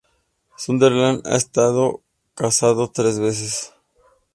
[0.57, 2.01] Sutherland ha estado
[2.33, 3.71] casado tres veces.